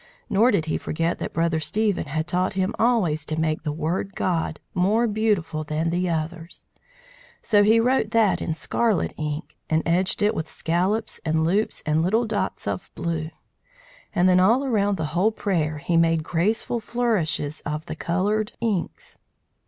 Nor 0.31 0.49
did 0.49 0.65
he 0.65 0.79
forget 0.79 1.19
that 1.19 1.31
Brother 1.31 1.59
Stephen 1.59 2.07
had 2.07 2.25
taught 2.25 2.53
him 2.53 2.73
always 2.79 3.23
to 3.27 3.39
make 3.39 3.61
the 3.61 3.71
word 3.71 4.15
God 4.15 4.59
more 4.73 5.05
beautiful 5.07 5.63
than 5.63 5.91
the 5.91 6.09
others; 6.09 6.65
so 7.39 7.61
he 7.61 7.79
wrote 7.79 8.09
that 8.09 8.41
in 8.41 8.55
scarlet 8.55 9.13
ink, 9.15 9.55
and 9.69 9.83
edged 9.85 10.23
it 10.23 10.33
with 10.33 10.49
scallops 10.49 11.21
and 11.23 11.43
loops 11.43 11.83
and 11.85 12.01
little 12.01 12.25
dots 12.25 12.65
of 12.65 12.89
blue; 12.95 13.29
and 14.11 14.27
then 14.27 14.39
all 14.39 14.63
around 14.65 14.97
the 14.97 15.05
whole 15.13 15.31
prayer 15.31 15.77
he 15.77 15.97
made 15.97 16.23
graceful 16.23 16.79
flourishes 16.79 17.61
of 17.63 17.85
the 17.85 17.95
coloured 17.95 18.53
inks. 18.59 19.19